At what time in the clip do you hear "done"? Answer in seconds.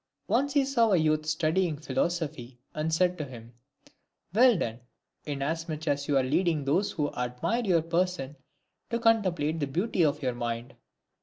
4.57-4.79